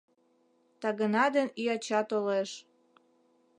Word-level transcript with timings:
Тагына 0.81 1.25
ден 1.35 1.47
ӱяча 1.59 2.01
толеш 2.09 2.51